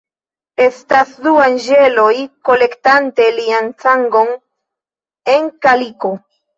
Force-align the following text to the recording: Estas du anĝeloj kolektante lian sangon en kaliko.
Estas 0.63 1.11
du 1.25 1.33
anĝeloj 1.49 2.09
kolektante 2.51 3.29
lian 3.39 3.73
sangon 3.87 4.37
en 5.39 5.51
kaliko. 5.67 6.17